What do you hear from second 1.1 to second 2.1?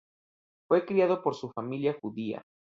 por su familia